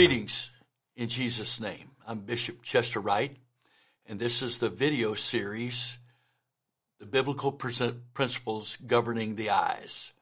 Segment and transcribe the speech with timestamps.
[0.00, 0.50] Greetings
[0.96, 1.90] in Jesus' name.
[2.06, 3.36] I'm Bishop Chester Wright,
[4.06, 5.98] and this is the video series,
[6.98, 10.14] The Biblical Principles Governing the Eyes.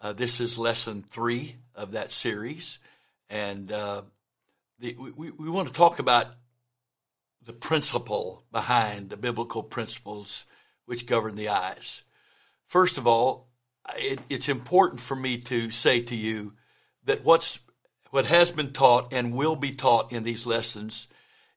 [0.00, 2.78] Uh, this is lesson three of that series,
[3.28, 4.00] and uh,
[4.78, 6.28] the, we, we want to talk about
[7.44, 10.46] the principle behind the biblical principles
[10.86, 12.02] which govern the eyes.
[12.66, 13.48] First of all,
[13.94, 16.54] it, it's important for me to say to you
[17.04, 17.60] that what's
[18.10, 21.08] what has been taught and will be taught in these lessons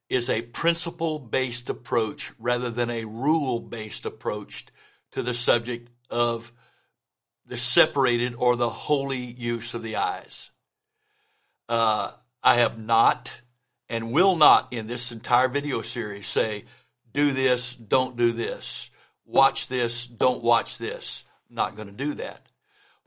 [0.10, 4.66] is a principle based approach rather than a rule based approach
[5.12, 6.52] to the subject of
[7.46, 10.52] the separated or the holy use of the eyes.
[11.70, 12.12] Uh,
[12.44, 13.34] I have not
[13.90, 16.66] and will not in this entire video series say,
[17.13, 18.90] do this, don't do this,
[19.26, 21.26] watch this, don't watch this.
[21.49, 22.46] I'm not going to do that.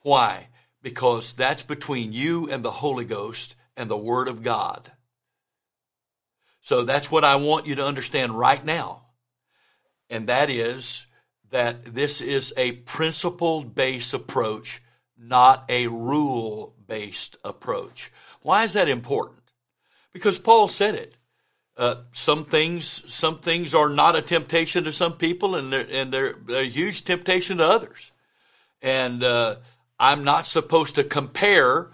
[0.02, 0.48] Why?
[0.84, 4.92] Because that's between you and the Holy Ghost and the Word of God.
[6.60, 9.06] So that's what I want you to understand right now.
[10.10, 11.06] And that is
[11.50, 14.82] that this is a principle based approach,
[15.18, 18.12] not a rule based approach.
[18.42, 19.42] Why is that important?
[20.12, 21.16] Because Paul said it.
[21.78, 26.12] Uh, some things, some things are not a temptation to some people, and they're, and
[26.12, 28.12] they're, a huge temptation to others.
[28.80, 29.56] And uh,
[29.98, 31.90] I'm not supposed to compare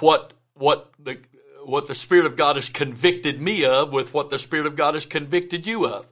[0.00, 1.18] what what the
[1.64, 4.94] what the Spirit of God has convicted me of with what the Spirit of God
[4.94, 6.06] has convicted you of.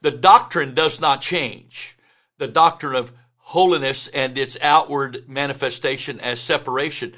[0.00, 1.96] The doctrine does not change.
[2.38, 7.14] The doctrine of holiness and its outward manifestation as separation.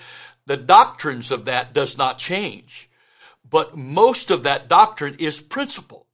[0.46, 2.90] The doctrines of that does not change.
[3.48, 6.06] But most of that doctrine is principle.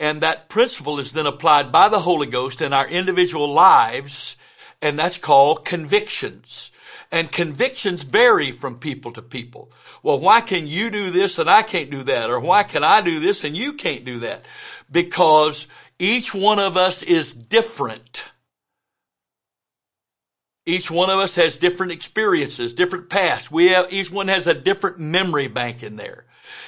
[0.00, 4.36] And that principle is then applied by the Holy Ghost in our individual lives
[4.82, 6.72] and that's called convictions.
[7.12, 9.72] And convictions vary from people to people.
[10.02, 12.30] Well, why can you do this and I can't do that?
[12.30, 14.44] Or why can I do this and you can't do that?
[14.90, 15.66] Because
[15.98, 18.30] each one of us is different.
[20.66, 23.50] Each one of us has different experiences, different pasts.
[23.50, 26.26] We have, each one has a different memory bank in there.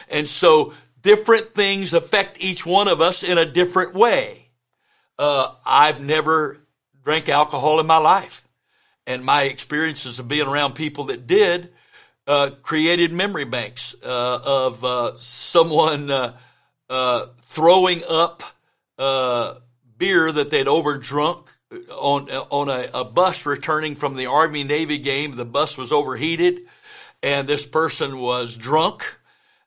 [0.08, 4.50] And so different things affect each one of us in a different way.
[5.18, 6.61] Uh, I've never
[7.04, 8.46] drank alcohol in my life.
[9.06, 11.72] And my experiences of being around people that did
[12.26, 16.36] uh, created memory banks uh, of uh, someone uh,
[16.88, 18.42] uh, throwing up
[18.98, 19.54] uh,
[19.96, 21.48] beer that they'd overdrunk
[21.90, 25.36] on on a, a, bus returning from the Army Navy game.
[25.36, 26.60] The bus was overheated,
[27.22, 29.18] and this person was drunk.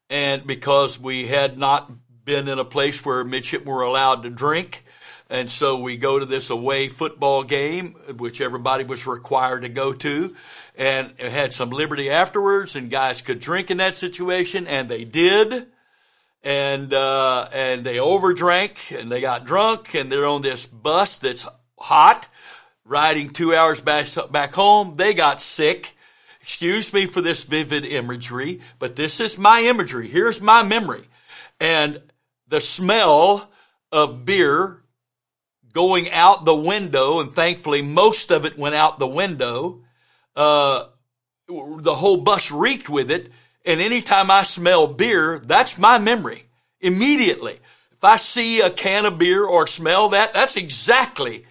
[0.09, 1.91] And because we had not
[2.23, 4.84] been in a place where midshipmen were allowed to drink,
[5.29, 9.93] and so we go to this away football game, which everybody was required to go
[9.93, 10.35] to,
[10.77, 15.67] and had some liberty afterwards, and guys could drink in that situation, and they did.
[16.43, 21.47] And, uh, and they overdrank and they got drunk and they're on this bus that's
[21.79, 22.27] hot,
[22.83, 24.95] riding two hours back, back home.
[24.95, 25.95] They got sick.
[26.41, 30.07] Excuse me for this vivid imagery, but this is my imagery.
[30.07, 31.09] Here's my memory.
[31.59, 31.99] And
[32.47, 33.49] the smell
[33.91, 34.83] of beer
[35.75, 39.81] going out the window, and thankfully most of it went out the window.
[40.33, 40.85] Uh,
[41.47, 43.29] the whole bus reeked with it.
[43.65, 46.45] And anytime I smell beer, that's my memory
[46.79, 47.59] immediately.
[47.91, 51.45] If I see a can of beer or smell that, that's exactly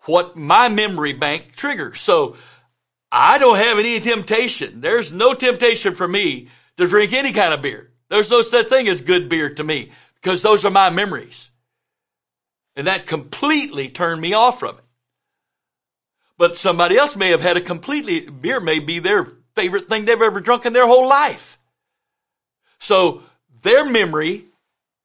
[0.00, 2.00] what my memory bank triggers.
[2.00, 2.36] So
[3.10, 4.80] I don't have any temptation.
[4.80, 7.90] There's no temptation for me to drink any kind of beer.
[8.10, 11.51] There's no such thing as good beer to me because those are my memories.
[12.76, 14.84] And that completely turned me off from it.
[16.38, 20.20] But somebody else may have had a completely, beer may be their favorite thing they've
[20.20, 21.58] ever drunk in their whole life.
[22.78, 23.22] So
[23.62, 24.46] their memory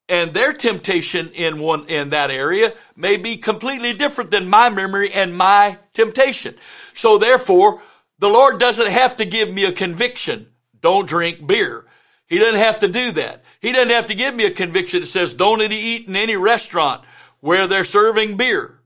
[0.08, 5.12] and their temptation in one, in that area may be completely different than my memory
[5.12, 6.54] and my temptation.
[6.94, 7.82] So therefore,
[8.18, 10.48] the Lord doesn't have to give me a conviction.
[10.80, 11.84] Don't drink beer.
[12.26, 13.44] He doesn't have to do that.
[13.60, 17.04] He doesn't have to give me a conviction that says don't eat in any restaurant
[17.40, 18.80] where they're serving beer.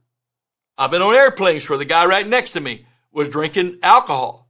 [0.77, 4.49] I've been on airplanes where the guy right next to me was drinking alcohol.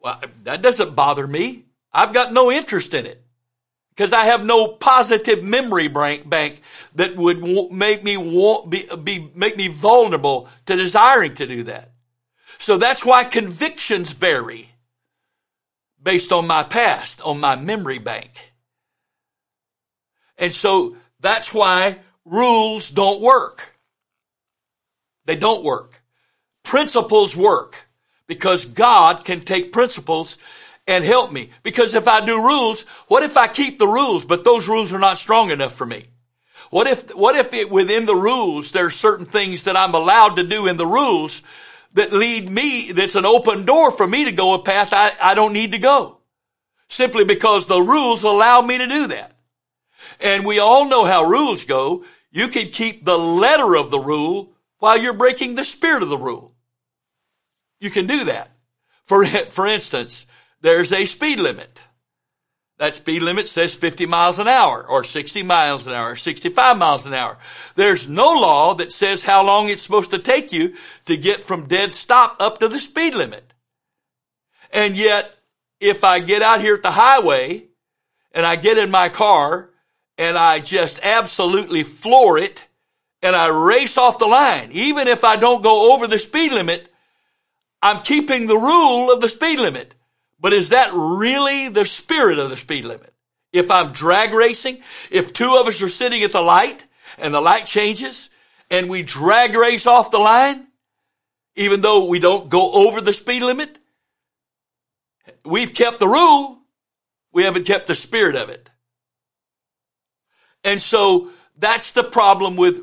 [0.00, 1.66] Well, that doesn't bother me.
[1.92, 3.22] I've got no interest in it
[3.90, 6.62] because I have no positive memory bank
[6.94, 11.90] that would make me want, be, be, make me vulnerable to desiring to do that.
[12.58, 14.70] So that's why convictions vary
[16.02, 18.52] based on my past, on my memory bank.
[20.38, 23.76] And so that's why rules don't work.
[25.24, 26.02] They don't work.
[26.62, 27.88] Principles work
[28.26, 30.38] because God can take principles
[30.86, 31.50] and help me.
[31.62, 34.98] Because if I do rules, what if I keep the rules, but those rules are
[34.98, 36.06] not strong enough for me?
[36.70, 40.42] What if, what if it, within the rules, there's certain things that I'm allowed to
[40.42, 41.42] do in the rules
[41.94, 45.34] that lead me, that's an open door for me to go a path I, I
[45.34, 46.18] don't need to go.
[46.88, 49.36] Simply because the rules allow me to do that.
[50.22, 52.04] And we all know how rules go.
[52.30, 56.18] You can keep the letter of the rule while you're breaking the spirit of the
[56.18, 56.54] rule.
[57.80, 58.50] You can do that.
[59.04, 60.26] For, for instance,
[60.60, 61.84] there's a speed limit.
[62.78, 66.78] That speed limit says 50 miles an hour or 60 miles an hour or 65
[66.78, 67.38] miles an hour.
[67.74, 70.74] There's no law that says how long it's supposed to take you
[71.04, 73.54] to get from dead stop up to the speed limit.
[74.72, 75.32] And yet,
[75.78, 77.66] if I get out here at the highway
[78.32, 79.70] and I get in my car
[80.18, 82.66] and I just absolutely floor it
[83.22, 86.92] and I race off the line, even if I don't go over the speed limit,
[87.80, 89.94] I'm keeping the rule of the speed limit.
[90.40, 93.14] But is that really the spirit of the speed limit?
[93.52, 96.84] If I'm drag racing, if two of us are sitting at the light
[97.18, 98.28] and the light changes
[98.70, 100.66] and we drag race off the line,
[101.54, 103.78] even though we don't go over the speed limit,
[105.44, 106.58] we've kept the rule.
[107.32, 108.68] We haven't kept the spirit of it.
[110.64, 112.80] And so that's the problem with,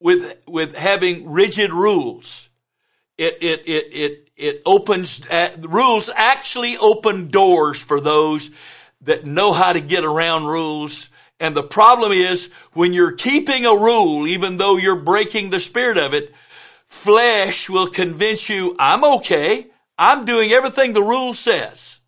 [0.00, 2.48] with, with having rigid rules.
[3.18, 8.50] It, it, it, it, it opens, uh, rules actually open doors for those
[9.02, 11.10] that know how to get around rules.
[11.40, 15.98] And the problem is when you're keeping a rule, even though you're breaking the spirit
[15.98, 16.34] of it,
[16.88, 19.66] flesh will convince you, I'm okay.
[19.98, 22.00] I'm doing everything the rule says.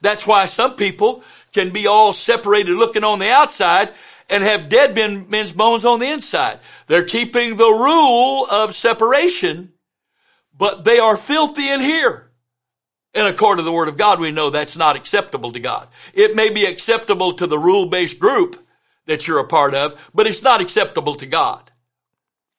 [0.00, 3.92] That's why some people can be all separated looking on the outside
[4.28, 6.60] and have dead men, men's bones on the inside.
[6.86, 9.72] They're keeping the rule of separation
[10.60, 12.30] but they are filthy in here.
[13.14, 15.88] And according to the word of God, we know that's not acceptable to God.
[16.12, 18.62] It may be acceptable to the rule-based group
[19.06, 21.72] that you're a part of, but it's not acceptable to God.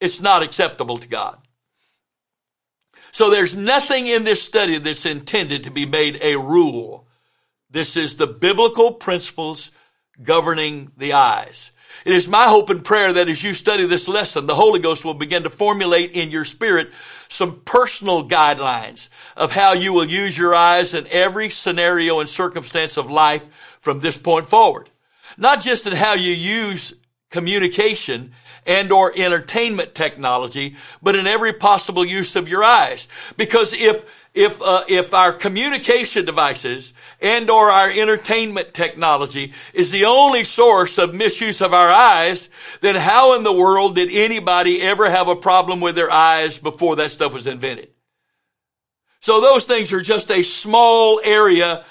[0.00, 1.38] It's not acceptable to God.
[3.12, 7.06] So there's nothing in this study that's intended to be made a rule.
[7.72, 9.72] This is the biblical principles
[10.22, 11.72] governing the eyes.
[12.04, 15.06] It is my hope and prayer that as you study this lesson, the Holy Ghost
[15.06, 16.90] will begin to formulate in your spirit
[17.28, 22.98] some personal guidelines of how you will use your eyes in every scenario and circumstance
[22.98, 24.90] of life from this point forward.
[25.38, 26.94] Not just in how you use
[27.30, 28.32] communication
[28.66, 33.08] and or entertainment technology, but in every possible use of your eyes.
[33.36, 40.06] Because if if uh, if our communication devices and or our entertainment technology is the
[40.06, 42.48] only source of misuse of our eyes,
[42.80, 46.96] then how in the world did anybody ever have a problem with their eyes before
[46.96, 47.88] that stuff was invented?
[49.20, 51.84] So those things are just a small area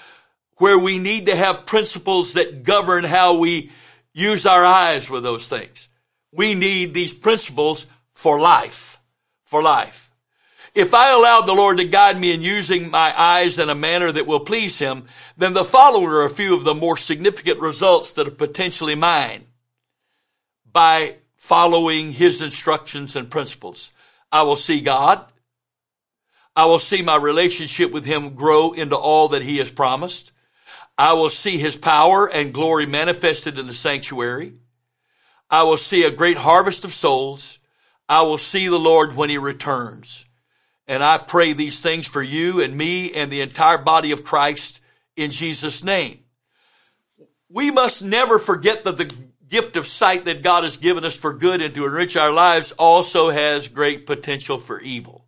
[0.58, 3.72] where we need to have principles that govern how we
[4.14, 5.88] use our eyes with those things.
[6.32, 9.00] We need these principles for life.
[9.46, 10.10] For life.
[10.74, 14.10] If I allow the Lord to guide me in using my eyes in a manner
[14.10, 15.06] that will please Him,
[15.36, 19.48] then the following are a few of the more significant results that are potentially mine
[20.72, 23.92] by following His instructions and principles.
[24.32, 25.26] I will see God.
[26.56, 30.32] I will see my relationship with Him grow into all that He has promised.
[30.98, 34.54] I will see His power and glory manifested in the sanctuary.
[35.52, 37.60] I will see a great harvest of souls.
[38.08, 40.26] I will see the Lord when He returns.
[40.88, 44.82] And I pray these things for you and me and the entire body of Christ
[45.16, 46.24] in Jesus' name.
[47.50, 49.14] We must never forget that the
[49.50, 52.72] gift of sight that God has given us for good and to enrich our lives
[52.72, 55.26] also has great potential for evil.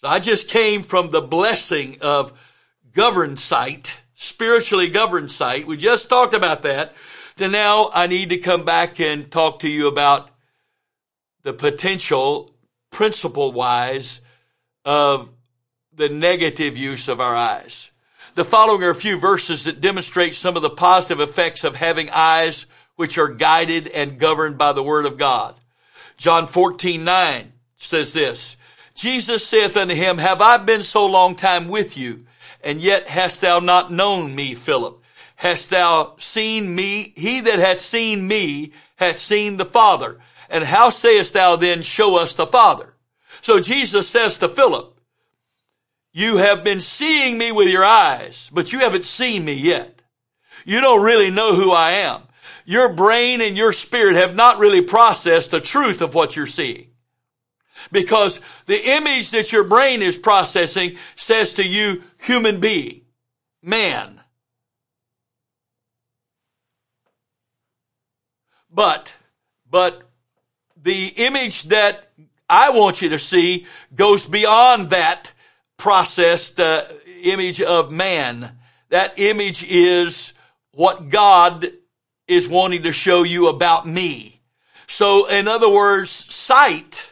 [0.00, 2.32] So I just came from the blessing of
[2.92, 5.66] governed sight, spiritually governed sight.
[5.66, 6.94] We just talked about that.
[7.36, 10.30] To now I need to come back and talk to you about
[11.42, 12.50] the potential
[12.90, 14.22] principle wise
[14.86, 15.28] of
[15.94, 17.90] the negative use of our eyes.
[18.36, 22.08] The following are a few verses that demonstrate some of the positive effects of having
[22.10, 22.64] eyes
[22.94, 25.54] which are guided and governed by the word of God.
[26.16, 28.56] John 14, 9 says this,
[28.94, 32.24] Jesus saith unto him, Have I been so long time with you,
[32.64, 35.02] and yet hast thou not known me, Philip?
[35.36, 37.12] Hast thou seen me?
[37.16, 40.18] He that hath seen me hath seen the Father.
[40.48, 42.94] And how sayest thou then, show us the Father?
[43.42, 44.98] So Jesus says to Philip,
[46.12, 50.02] you have been seeing me with your eyes, but you haven't seen me yet.
[50.64, 52.22] You don't really know who I am.
[52.64, 56.88] Your brain and your spirit have not really processed the truth of what you're seeing.
[57.92, 63.02] Because the image that your brain is processing says to you, human being,
[63.62, 64.20] man.
[68.76, 69.16] But,
[69.70, 70.02] but
[70.82, 72.10] the image that
[72.48, 75.32] I want you to see goes beyond that
[75.78, 76.82] processed uh,
[77.22, 78.52] image of man.
[78.90, 80.34] That image is
[80.72, 81.66] what God
[82.28, 84.42] is wanting to show you about me.
[84.86, 87.10] So in other words, sight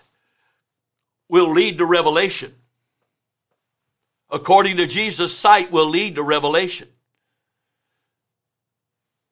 [1.30, 2.54] will lead to revelation.
[4.30, 6.88] According to Jesus, sight will lead to revelation.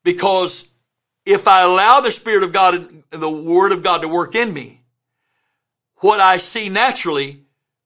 [0.03, 0.72] Because
[1.25, 4.53] if I allow the Spirit of God and the Word of God to work in
[4.53, 4.83] me,
[5.97, 7.43] what I see naturally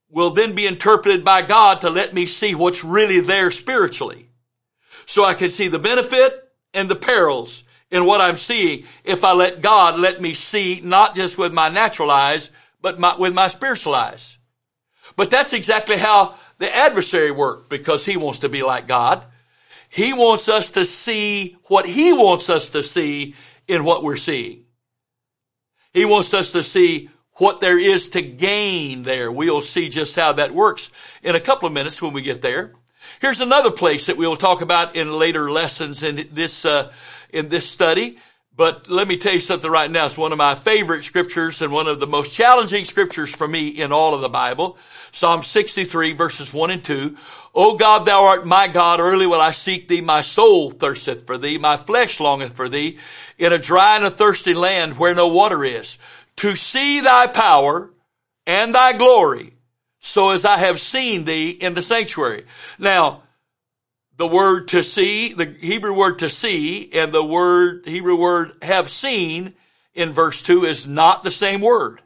[0.09, 4.29] will then be interpreted by God to let me see what's really there spiritually.
[5.05, 6.33] So I can see the benefit
[6.73, 11.15] and the perils in what I'm seeing if I let God let me see not
[11.15, 12.51] just with my natural eyes,
[12.81, 14.37] but my, with my spiritual eyes.
[15.15, 19.23] But that's exactly how the adversary works because he wants to be like God.
[19.89, 23.35] He wants us to see what he wants us to see
[23.67, 24.65] in what we're seeing.
[25.93, 29.31] He wants us to see what there is to gain there.
[29.31, 30.91] We'll see just how that works
[31.23, 32.73] in a couple of minutes when we get there.
[33.21, 36.91] Here's another place that we will talk about in later lessons in this uh,
[37.29, 38.17] in this study.
[38.55, 40.07] But let me tell you something right now.
[40.07, 43.67] It's one of my favorite scriptures and one of the most challenging scriptures for me
[43.67, 44.79] in all of the Bible.
[45.17, 47.17] Psalm 63 verses 1 and 2.
[47.55, 48.99] O God, thou art my God.
[48.99, 49.99] Early will I seek thee.
[49.99, 51.57] My soul thirsteth for thee.
[51.57, 52.99] My flesh longeth for thee
[53.39, 55.97] in a dry and a thirsty land where no water is
[56.35, 57.89] to see thy power
[58.45, 59.55] and thy glory
[59.99, 62.45] so as I have seen thee in the sanctuary.
[62.77, 63.23] Now,
[64.17, 68.87] the word to see, the Hebrew word to see and the word, Hebrew word have
[68.87, 69.55] seen
[69.95, 72.03] in verse 2 is not the same word.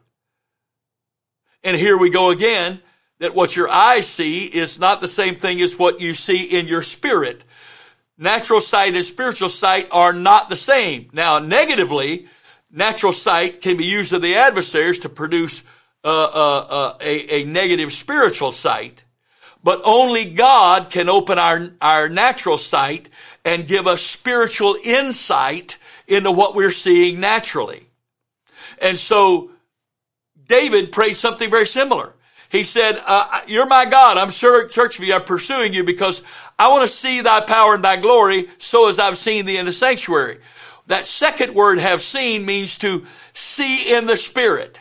[1.62, 2.80] And here we go again,
[3.22, 6.66] that what your eyes see is not the same thing as what you see in
[6.66, 7.44] your spirit.
[8.18, 11.08] Natural sight and spiritual sight are not the same.
[11.12, 12.26] Now, negatively,
[12.68, 15.62] natural sight can be used of the adversaries to produce
[16.02, 19.04] uh, uh, uh, a, a negative spiritual sight.
[19.62, 23.08] But only God can open our, our natural sight
[23.44, 27.86] and give us spiritual insight into what we're seeing naturally.
[28.80, 29.52] And so
[30.44, 32.14] David prayed something very similar.
[32.52, 34.18] He said, uh, you're my God.
[34.18, 35.14] I'm sure church of you.
[35.14, 36.22] I'm pursuing you because
[36.58, 39.64] I want to see thy power and thy glory so as I've seen thee in
[39.64, 40.38] the sanctuary.
[40.86, 44.78] That second word have seen means to see in the spirit,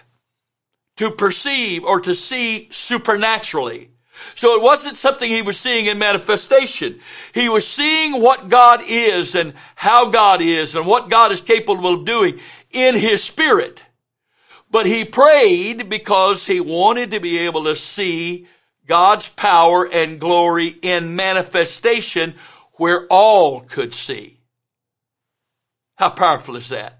[0.98, 3.92] to perceive or to see supernaturally.
[4.36, 7.00] So it wasn't something he was seeing in manifestation.
[7.34, 11.94] He was seeing what God is and how God is and what God is capable
[11.94, 13.86] of doing in his spirit.
[14.72, 18.48] But he prayed because he wanted to be able to see
[18.88, 22.36] God's power and glory in manifestation
[22.78, 24.40] where all could see.
[25.96, 27.00] How powerful is that?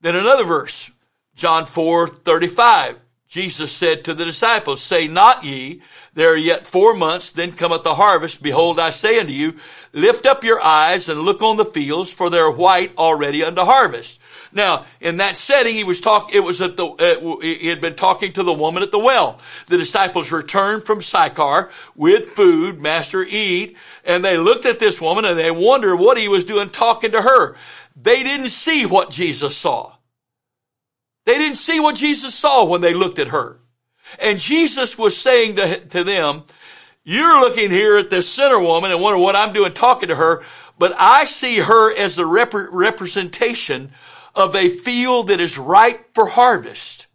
[0.00, 0.90] Then another verse,
[1.34, 2.96] John 4, 35.
[3.30, 5.82] Jesus said to the disciples, Say not ye,
[6.14, 8.42] there are yet four months, then cometh the harvest.
[8.42, 9.54] Behold, I say unto you,
[9.92, 13.62] lift up your eyes and look on the fields, for they are white already unto
[13.62, 14.20] harvest.
[14.52, 17.94] Now, in that setting, he was talking, it was at the, uh, he had been
[17.94, 19.38] talking to the woman at the well.
[19.68, 25.24] The disciples returned from Sychar with food, master eat, and they looked at this woman
[25.24, 27.54] and they wondered what he was doing talking to her.
[27.94, 29.92] They didn't see what Jesus saw.
[31.26, 33.60] They didn't see what Jesus saw when they looked at her.
[34.20, 36.44] And Jesus was saying to, to them,
[37.04, 40.42] you're looking here at this sinner woman and wonder what I'm doing talking to her,
[40.78, 43.92] but I see her as the rep- representation
[44.34, 47.06] of a field that is ripe for harvest.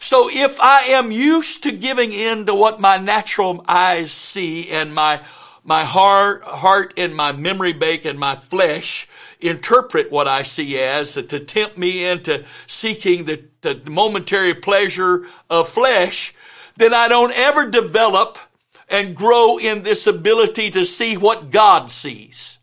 [0.00, 4.94] So if I am used to giving in to what my natural eyes see and
[4.94, 5.20] my
[5.66, 9.08] my heart, heart and my memory bank and my flesh
[9.44, 15.68] interpret what I see as to tempt me into seeking the, the momentary pleasure of
[15.68, 16.34] flesh,
[16.76, 18.38] then I don't ever develop
[18.88, 22.58] and grow in this ability to see what God sees.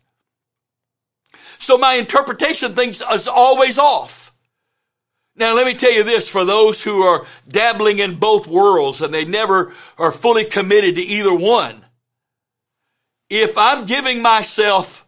[1.58, 4.34] So my interpretation of things is always off.
[5.34, 9.14] Now let me tell you this, for those who are dabbling in both worlds and
[9.14, 11.84] they never are fully committed to either one,
[13.30, 15.06] if I'm giving myself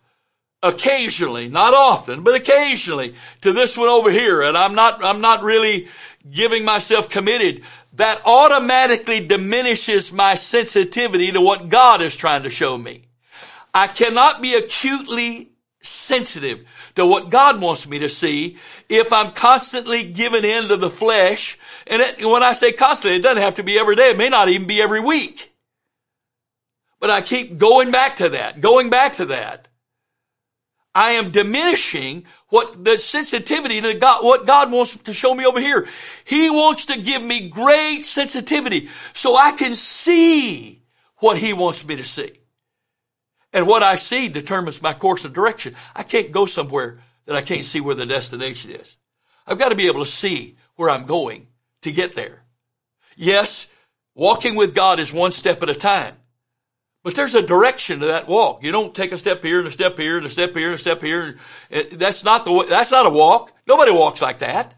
[0.64, 5.42] occasionally, not often, but occasionally to this one over here, and I'm not, I'm not
[5.42, 5.88] really
[6.28, 12.76] giving myself committed, that automatically diminishes my sensitivity to what God is trying to show
[12.76, 13.02] me.
[13.72, 15.50] I cannot be acutely
[15.82, 18.56] sensitive to what God wants me to see
[18.88, 21.58] if I'm constantly giving in to the flesh.
[21.86, 24.10] And it, when I say constantly, it doesn't have to be every day.
[24.10, 25.52] It may not even be every week.
[27.00, 29.68] But I keep going back to that, going back to that.
[30.94, 35.60] I am diminishing what the sensitivity to God, what God wants to show me over
[35.60, 35.88] here.
[36.24, 40.82] He wants to give me great sensitivity so I can see
[41.16, 42.30] what He wants me to see.
[43.52, 45.74] And what I see determines my course of direction.
[45.94, 48.96] I can't go somewhere that I can't see where the destination is.
[49.46, 51.48] I've got to be able to see where I'm going
[51.82, 52.44] to get there.
[53.16, 53.68] Yes,
[54.14, 56.16] walking with God is one step at a time.
[57.04, 58.64] But there's a direction to that walk.
[58.64, 60.74] You don't take a step here and a step here and a step here and
[60.74, 61.36] a step here.
[61.92, 63.52] That's not the that's not a walk.
[63.66, 64.74] Nobody walks like that.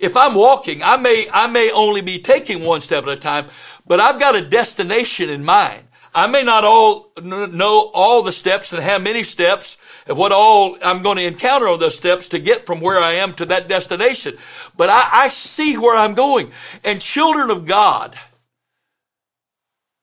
[0.00, 3.46] If I'm walking, I may I may only be taking one step at a time,
[3.86, 5.84] but I've got a destination in mind.
[6.12, 10.76] I may not all know all the steps and how many steps and what all
[10.82, 13.68] I'm going to encounter on those steps to get from where I am to that
[13.68, 14.36] destination.
[14.76, 16.50] But I, I see where I'm going.
[16.82, 18.18] And children of God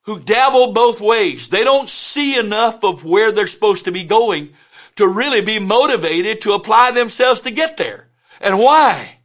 [0.09, 4.49] who dabble both ways, they don't see enough of where they're supposed to be going
[4.95, 8.09] to really be motivated to apply themselves to get there.
[8.41, 9.19] And why?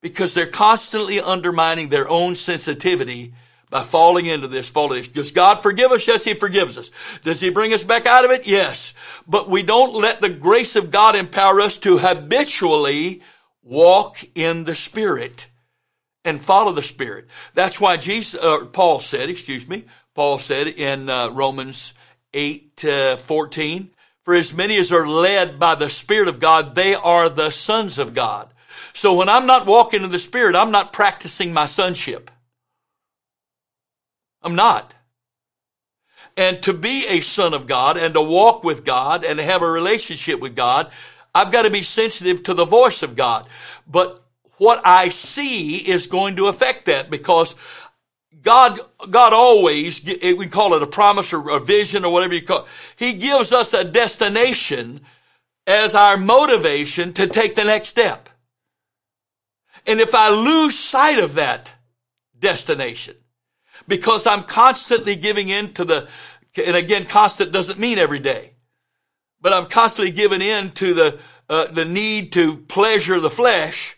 [0.00, 3.34] Because they're constantly undermining their own sensitivity
[3.68, 5.02] by falling into this, falling.
[5.02, 6.08] Does God forgive us?
[6.08, 6.90] Yes, He forgives us.
[7.22, 8.46] Does He bring us back out of it?
[8.46, 8.94] Yes.
[9.28, 13.20] But we don't let the grace of God empower us to habitually
[13.62, 15.48] walk in the Spirit
[16.26, 17.28] and follow the Spirit.
[17.54, 21.94] That's why Jesus, uh, Paul said, excuse me, Paul said in uh, Romans
[22.34, 23.90] 8, uh, 14,
[24.24, 27.98] for as many as are led by the Spirit of God, they are the sons
[27.98, 28.52] of God.
[28.92, 32.30] So when I'm not walking in the Spirit, I'm not practicing my sonship.
[34.42, 34.94] I'm not.
[36.36, 39.62] And to be a son of God and to walk with God and to have
[39.62, 40.90] a relationship with God,
[41.34, 43.48] I've got to be sensitive to the voice of God.
[43.86, 44.25] But
[44.58, 47.54] what I see is going to affect that because
[48.42, 48.78] God,
[49.10, 52.66] God always, we call it a promise or a vision or whatever you call it.
[52.96, 55.00] He gives us a destination
[55.66, 58.28] as our motivation to take the next step.
[59.86, 61.74] And if I lose sight of that
[62.38, 63.16] destination,
[63.88, 66.08] because I'm constantly giving in to the,
[66.56, 68.52] and again, constant doesn't mean every day,
[69.40, 73.96] but I'm constantly giving in to the, uh, the need to pleasure the flesh,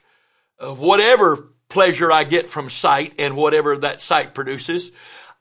[0.60, 4.92] whatever pleasure I get from sight and whatever that sight produces.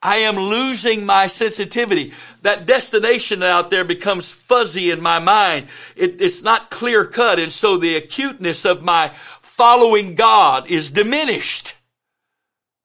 [0.01, 2.13] I am losing my sensitivity.
[2.43, 5.69] That destination out there becomes fuzzy in my mind.
[5.95, 7.39] It, it's not clear cut.
[7.39, 9.09] And so the acuteness of my
[9.41, 11.73] following God is diminished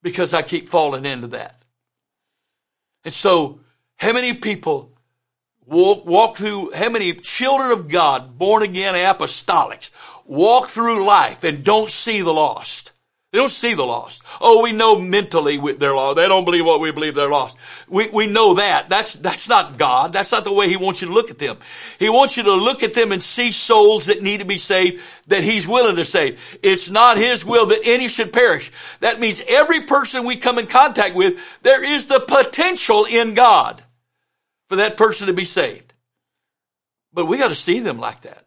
[0.02, 1.62] because I keep falling into that.
[3.04, 3.60] And so,
[3.96, 4.92] how many people
[5.66, 9.90] walk, walk through, how many children of God, born again apostolics,
[10.24, 12.92] walk through life and don't see the lost?
[13.32, 14.22] They don't see the lost.
[14.42, 16.16] Oh, we know mentally they're lost.
[16.16, 17.56] They don't believe what we believe they're lost.
[17.88, 18.90] We, we know that.
[18.90, 20.12] That's, that's not God.
[20.12, 21.56] That's not the way He wants you to look at them.
[21.98, 25.02] He wants you to look at them and see souls that need to be saved
[25.28, 26.58] that He's willing to save.
[26.62, 28.70] It's not His will that any should perish.
[29.00, 33.80] That means every person we come in contact with, there is the potential in God
[34.68, 35.94] for that person to be saved.
[37.14, 38.44] But we got to see them like that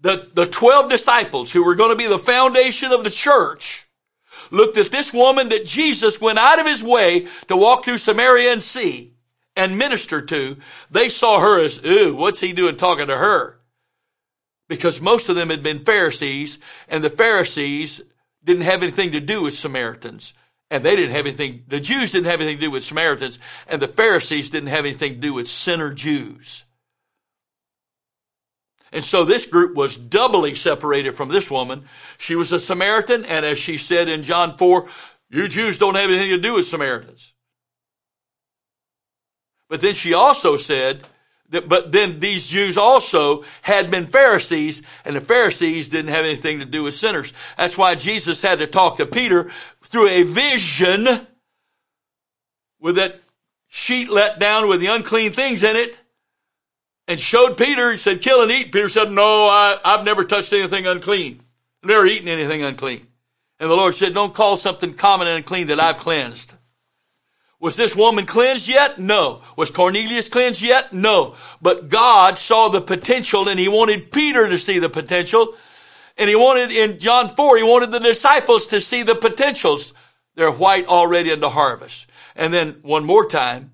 [0.00, 3.86] the, the 12 disciples who were going to be the foundation of the church
[4.50, 8.52] looked at this woman that Jesus went out of his way to walk through Samaria
[8.52, 9.14] and see
[9.56, 10.58] and minister to.
[10.90, 13.58] They saw her as, ooh, what's he doing talking to her?
[14.68, 18.02] Because most of them had been Pharisees and the Pharisees
[18.44, 20.34] didn't have anything to do with Samaritans.
[20.70, 23.80] And they didn't have anything, the Jews didn't have anything to do with Samaritans, and
[23.80, 26.65] the Pharisees didn't have anything to do with sinner Jews.
[28.92, 31.84] And so this group was doubly separated from this woman.
[32.18, 34.88] She was a Samaritan, and as she said in John 4,
[35.30, 37.34] you Jews don't have anything to do with Samaritans.
[39.68, 41.02] But then she also said
[41.48, 46.60] that, but then these Jews also had been Pharisees, and the Pharisees didn't have anything
[46.60, 47.32] to do with sinners.
[47.56, 49.50] That's why Jesus had to talk to Peter
[49.82, 51.08] through a vision
[52.80, 53.20] with that
[53.66, 56.00] sheet let down with the unclean things in it
[57.08, 58.72] and showed Peter, he said, kill and eat.
[58.72, 61.40] Peter said, no, I, I've never touched anything unclean.
[61.82, 63.06] I've never eaten anything unclean.
[63.60, 66.54] And the Lord said, don't call something common and unclean that I've cleansed.
[67.58, 68.98] Was this woman cleansed yet?
[68.98, 69.40] No.
[69.56, 70.92] Was Cornelius cleansed yet?
[70.92, 71.36] No.
[71.62, 75.54] But God saw the potential and he wanted Peter to see the potential.
[76.18, 79.94] And he wanted, in John 4, he wanted the disciples to see the potentials.
[80.34, 82.10] They're white already in the harvest.
[82.34, 83.72] And then one more time,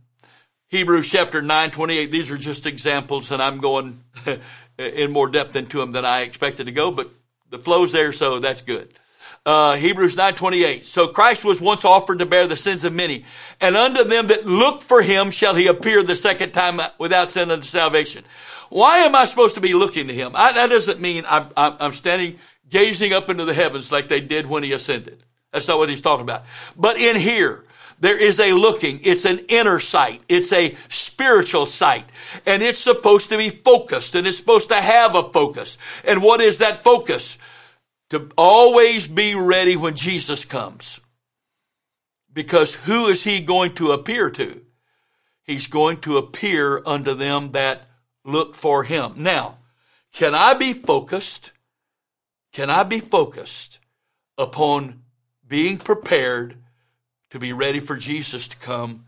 [0.73, 2.11] Hebrews chapter 9, 28.
[2.11, 4.03] These are just examples and I'm going
[4.79, 7.11] in more depth into them than I expected to go, but
[7.51, 8.89] the flow's there, so that's good.
[9.45, 10.85] Uh, Hebrews 9:28.
[10.85, 13.27] So Christ was once offered to bear the sins of many,
[13.61, 17.51] and unto them that look for him shall he appear the second time without sin
[17.51, 18.25] unto salvation.
[18.71, 20.33] Why am I supposed to be looking to him?
[20.35, 22.39] I, that doesn't mean I'm, I'm, I'm standing
[22.71, 25.23] gazing up into the heavens like they did when he ascended.
[25.53, 26.45] That's not what he's talking about.
[26.79, 27.65] But in here,
[28.03, 28.99] there is a looking.
[29.05, 30.23] It's an inner sight.
[30.29, 32.05] It's a spiritual sight.
[32.45, 35.79] And it's supposed to be focused and it's supposed to have a focus.
[36.05, 37.39] And what is that focus?
[38.11, 41.01] To always be ready when Jesus comes.
[42.33, 44.63] Because who is he going to appear to?
[45.45, 47.83] He's going to appear unto them that
[48.25, 49.13] look for him.
[49.19, 49.59] Now,
[50.13, 51.53] can I be focused?
[52.53, 53.79] Can I be focused
[54.37, 55.03] upon
[55.47, 56.57] being prepared
[57.33, 59.07] to be ready for Jesus to come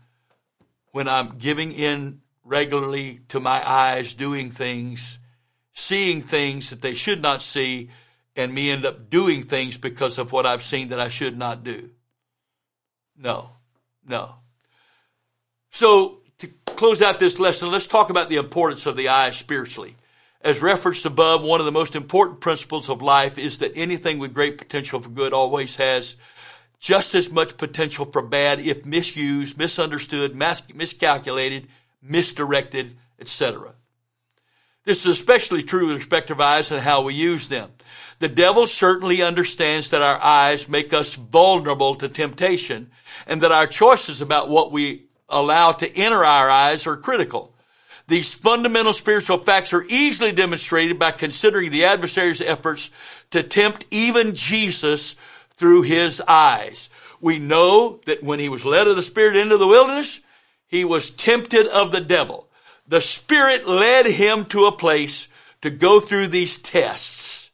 [0.91, 5.19] when I'm giving in regularly to my eyes, doing things,
[5.73, 7.91] seeing things that they should not see,
[8.35, 11.63] and me end up doing things because of what I've seen that I should not
[11.63, 11.91] do?
[13.15, 13.51] No,
[14.03, 14.37] no.
[15.69, 19.95] So to close out this lesson, let's talk about the importance of the eye spiritually.
[20.41, 24.33] As referenced above, one of the most important principles of life is that anything with
[24.33, 26.17] great potential for good always has
[26.79, 31.67] just as much potential for bad if misused, misunderstood, miscalculated,
[32.01, 33.73] misdirected, etc.
[34.85, 37.71] This is especially true with respect to eyes and how we use them.
[38.19, 42.91] The devil certainly understands that our eyes make us vulnerable to temptation
[43.25, 47.53] and that our choices about what we allow to enter our eyes are critical.
[48.07, 52.91] These fundamental spiritual facts are easily demonstrated by considering the adversary's efforts
[53.31, 55.15] to tempt even Jesus
[55.55, 56.89] through his eyes.
[57.19, 60.21] We know that when he was led of the Spirit into the wilderness,
[60.67, 62.47] he was tempted of the devil.
[62.87, 65.27] The Spirit led him to a place
[65.61, 67.49] to go through these tests.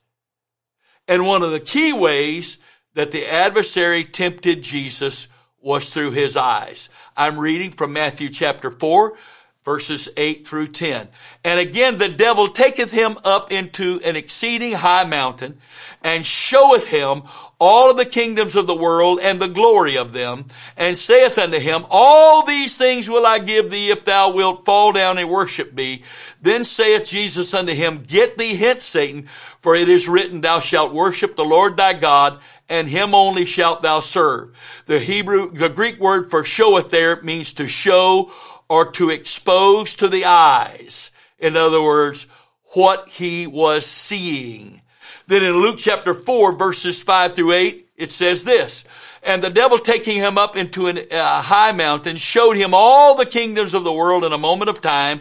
[1.08, 2.58] And one of the key ways
[2.94, 5.28] that the adversary tempted Jesus
[5.62, 6.90] was through his eyes.
[7.16, 9.14] I'm reading from Matthew chapter 4,
[9.64, 11.08] verses 8 through 10.
[11.44, 15.60] And again, the devil taketh him up into an exceeding high mountain
[16.04, 17.24] and showeth him
[17.60, 20.46] all of the kingdoms of the world and the glory of them
[20.76, 24.94] and saith unto him, all these things will I give thee if thou wilt fall
[24.94, 26.04] down and worship me.
[26.42, 29.28] Then saith Jesus unto him, get thee hence, Satan,
[29.60, 33.82] for it is written, thou shalt worship the Lord thy God and him only shalt
[33.82, 34.58] thou serve.
[34.86, 38.32] The Hebrew, the Greek word for showeth there means to show
[38.72, 41.12] or to expose to the eyes.
[41.38, 42.26] In other words,
[42.68, 44.82] what he was seeing.
[45.28, 48.86] Then in Luke chapter 4 verses 5 through 8, it says this,
[49.24, 53.26] and the devil taking him up into a uh, high mountain showed him all the
[53.26, 55.20] kingdoms of the world in a moment of time.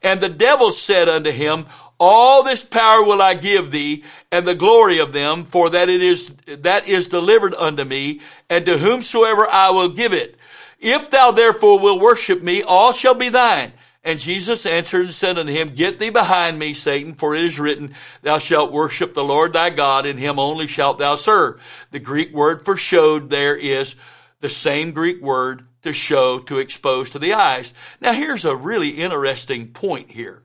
[0.00, 1.66] And the devil said unto him,
[1.98, 6.02] all this power will I give thee and the glory of them for that it
[6.02, 10.36] is, that is delivered unto me and to whomsoever I will give it.
[10.82, 13.72] If thou therefore will worship me, all shall be thine.
[14.04, 17.60] And Jesus answered and said unto him, Get thee behind me, Satan, for it is
[17.60, 21.62] written, Thou shalt worship the Lord thy God, and him only shalt thou serve.
[21.92, 23.94] The Greek word for showed there is
[24.40, 27.74] the same Greek word to show, to expose to the eyes.
[28.00, 30.42] Now here's a really interesting point here.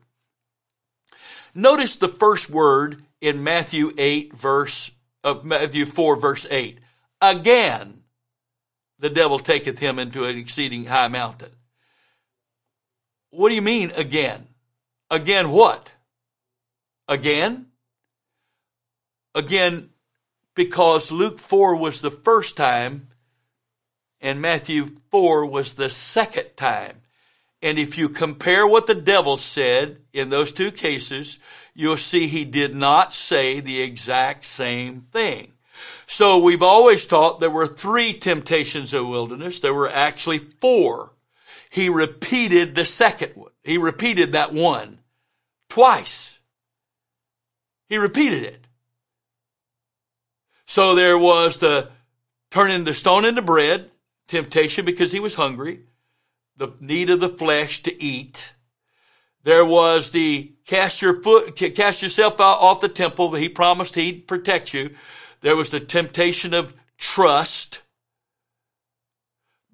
[1.52, 4.92] Notice the first word in Matthew 8 verse,
[5.24, 6.78] of Matthew 4 verse 8.
[7.20, 7.98] Again
[8.98, 11.50] the devil taketh him into an exceeding high mountain.
[13.30, 14.46] What do you mean again?
[15.10, 15.92] Again what?
[17.06, 17.66] Again?
[19.34, 19.90] Again,
[20.54, 23.08] because Luke 4 was the first time
[24.20, 27.02] and Matthew 4 was the second time.
[27.62, 31.38] And if you compare what the devil said in those two cases,
[31.74, 35.52] you'll see he did not say the exact same thing.
[36.10, 39.60] So we've always taught there were three temptations of wilderness.
[39.60, 41.12] There were actually four.
[41.70, 43.52] He repeated the second one.
[43.62, 45.00] He repeated that one
[45.68, 46.38] twice.
[47.90, 48.66] He repeated it.
[50.66, 51.90] So there was the
[52.50, 53.90] turning the stone into bread,
[54.28, 55.80] temptation because he was hungry,
[56.56, 58.54] the need of the flesh to eat.
[59.44, 63.28] There was the cast your foot, cast yourself out off the temple.
[63.28, 64.94] But he promised he'd protect you.
[65.40, 67.82] There was the temptation of trust.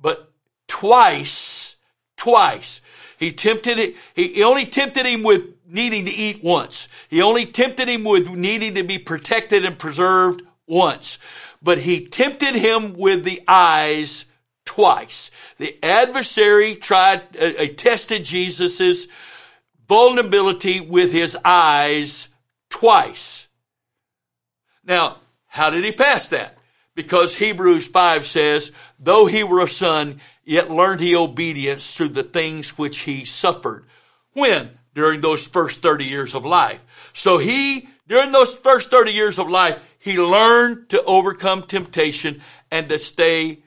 [0.01, 0.31] But
[0.69, 1.77] twice,
[2.17, 2.81] twice,
[3.19, 6.89] he tempted it, he only tempted him with needing to eat once.
[7.09, 11.19] He only tempted him with needing to be protected and preserved once.
[11.63, 14.27] But he tempted him with the eyes
[14.65, 15.31] twice.
[15.59, 19.09] The adversary tried, uh, uh, tested Jesus's
[19.89, 22.29] vulnerability with his eyes
[22.71, 23.49] twice.
[24.85, 25.19] Now,
[25.55, 26.59] how did he pass that?
[26.97, 32.25] Because Hebrews 5 says, though he were a son, yet learned he obedience through the
[32.25, 33.87] things which he suffered.
[34.33, 34.69] When?
[34.97, 37.11] During those first 30 years of life.
[37.13, 42.89] So he, during those first 30 years of life, he learned to overcome temptation and
[42.89, 43.63] to stay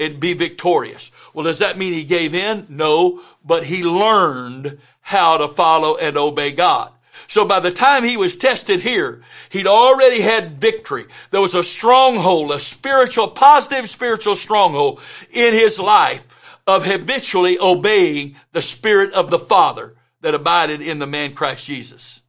[0.00, 1.12] and be victorious.
[1.32, 2.66] Well, does that mean he gave in?
[2.68, 6.90] No, but he learned how to follow and obey God.
[7.30, 11.04] So by the time he was tested here, he'd already had victory.
[11.30, 18.34] There was a stronghold, a spiritual, positive spiritual stronghold in his life of habitually obeying
[18.50, 22.20] the Spirit of the Father that abided in the man Christ Jesus.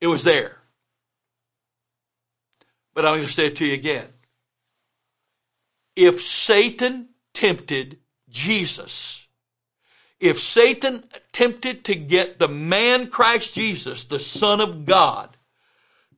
[0.00, 0.56] It was there.
[2.94, 4.06] But I'm going to say it to you again.
[5.96, 9.27] If Satan tempted Jesus,
[10.20, 15.36] if Satan attempted to get the man Christ Jesus, the Son of God,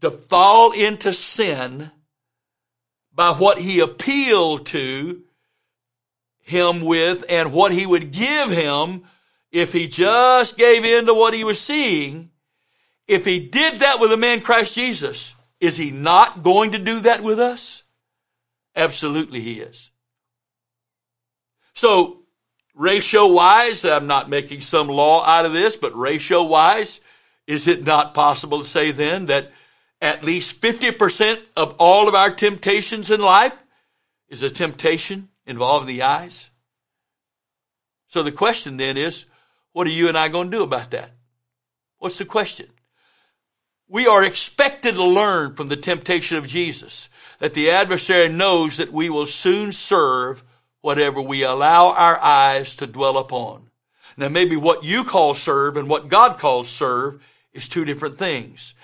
[0.01, 1.91] to fall into sin
[3.15, 5.23] by what he appealed to
[6.41, 9.05] him with and what he would give him
[9.53, 12.31] if he just gave in to what he was seeing,
[13.07, 17.01] if he did that with the man Christ Jesus, is he not going to do
[17.01, 17.83] that with us?
[18.75, 19.91] Absolutely he is.
[21.75, 22.20] So
[22.81, 27.03] ratio wise, I'm not making some law out of this, but ratio wise,
[27.47, 29.53] is it not possible to say then that
[30.01, 33.55] at least 50% of all of our temptations in life
[34.31, 36.49] is a temptation involving the eyes?
[38.07, 39.27] So the question then is,
[39.73, 41.11] what are you and I going to do about that?
[41.99, 42.67] What's the question?
[43.89, 48.91] We are expected to learn from the temptation of Jesus that the adversary knows that
[48.91, 50.43] we will soon serve
[50.83, 53.71] whatever we allow our eyes to dwell upon.
[54.17, 58.75] Now maybe what you call serve and what God calls serve is two different things.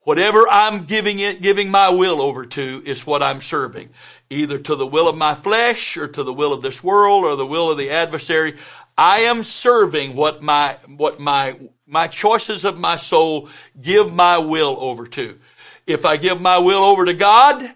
[0.00, 3.90] Whatever I'm giving it, giving my will over to is what I'm serving.
[4.30, 7.34] Either to the will of my flesh or to the will of this world or
[7.34, 8.56] the will of the adversary.
[8.96, 13.48] I am serving what my, what my, my choices of my soul
[13.80, 15.40] give my will over to.
[15.88, 17.68] If I give my will over to God,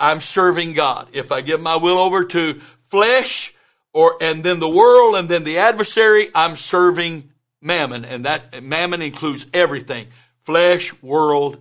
[0.00, 1.08] I'm serving God.
[1.12, 2.60] If I give my will over to
[2.94, 3.52] flesh
[3.92, 8.04] or, and then the world and then the adversary, I'm serving mammon.
[8.04, 10.06] And that mammon includes everything.
[10.42, 11.58] Flesh, world,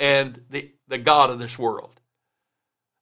[0.00, 2.00] and the, the God of this world.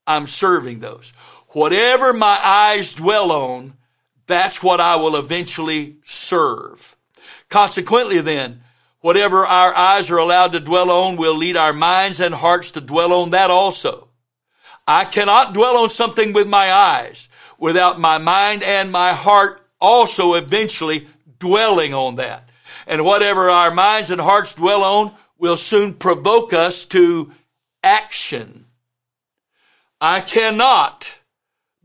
[0.06, 1.14] I'm serving those.
[1.54, 3.78] Whatever my eyes dwell on,
[4.26, 6.96] that's what I will eventually serve.
[7.48, 8.60] Consequently then,
[9.00, 12.82] whatever our eyes are allowed to dwell on will lead our minds and hearts to
[12.82, 14.08] dwell on that also.
[14.86, 17.29] I cannot dwell on something with my eyes
[17.60, 21.06] without my mind and my heart also eventually
[21.38, 22.48] dwelling on that.
[22.88, 27.32] And whatever our minds and hearts dwell on will soon provoke us to
[27.84, 28.64] action.
[30.00, 31.18] I cannot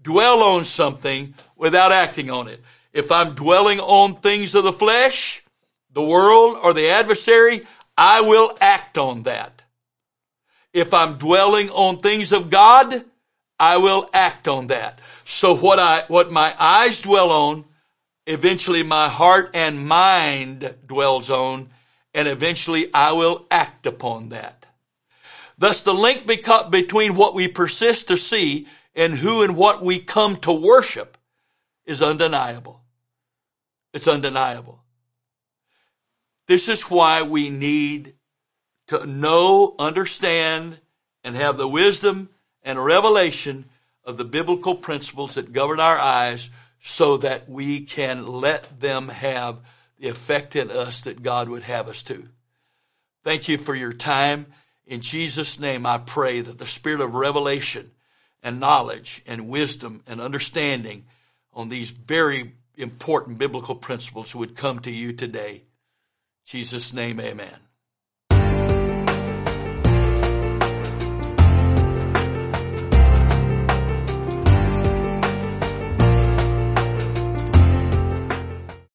[0.01, 2.63] dwell on something without acting on it.
[2.93, 5.43] If I'm dwelling on things of the flesh,
[5.91, 9.63] the world, or the adversary, I will act on that.
[10.73, 13.03] If I'm dwelling on things of God,
[13.59, 14.99] I will act on that.
[15.25, 17.65] So what I, what my eyes dwell on,
[18.27, 21.71] eventually my heart and mind dwells on,
[22.13, 24.67] and eventually I will act upon that.
[25.57, 30.35] Thus the link between what we persist to see and who and what we come
[30.37, 31.17] to worship
[31.85, 32.81] is undeniable.
[33.93, 34.79] It's undeniable.
[36.47, 38.13] This is why we need
[38.89, 40.77] to know, understand,
[41.23, 42.29] and have the wisdom
[42.61, 43.65] and revelation
[44.05, 49.57] of the biblical principles that govern our eyes so that we can let them have
[49.99, 52.27] the effect in us that God would have us to.
[53.23, 54.45] Thank you for your time.
[54.85, 57.89] In Jesus' name, I pray that the spirit of revelation
[58.43, 61.05] and knowledge and wisdom and understanding
[61.53, 65.55] on these very important biblical principles would come to you today.
[65.55, 65.61] In
[66.45, 67.64] Jesus' name, amen.